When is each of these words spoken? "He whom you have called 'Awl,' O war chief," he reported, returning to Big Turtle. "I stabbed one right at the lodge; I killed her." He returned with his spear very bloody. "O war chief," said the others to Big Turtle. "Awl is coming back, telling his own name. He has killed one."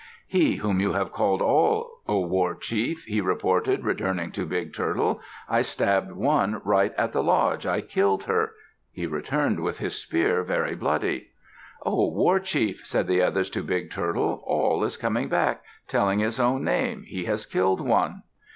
"He 0.25 0.55
whom 0.55 0.79
you 0.79 0.93
have 0.93 1.11
called 1.11 1.43
'Awl,' 1.43 2.01
O 2.07 2.21
war 2.25 2.55
chief," 2.55 3.05
he 3.05 3.21
reported, 3.21 3.83
returning 3.85 4.31
to 4.31 4.47
Big 4.47 4.73
Turtle. 4.73 5.21
"I 5.47 5.61
stabbed 5.61 6.11
one 6.13 6.59
right 6.65 6.91
at 6.97 7.11
the 7.13 7.21
lodge; 7.21 7.67
I 7.67 7.81
killed 7.81 8.23
her." 8.23 8.53
He 8.91 9.05
returned 9.05 9.59
with 9.59 9.77
his 9.77 9.95
spear 9.95 10.41
very 10.43 10.73
bloody. 10.73 11.27
"O 11.85 12.09
war 12.09 12.39
chief," 12.39 12.83
said 12.83 13.05
the 13.05 13.21
others 13.21 13.51
to 13.51 13.61
Big 13.61 13.91
Turtle. 13.91 14.43
"Awl 14.47 14.83
is 14.83 14.97
coming 14.97 15.29
back, 15.29 15.61
telling 15.87 16.17
his 16.17 16.39
own 16.39 16.63
name. 16.63 17.03
He 17.03 17.25
has 17.25 17.45
killed 17.45 17.79
one." 17.79 18.23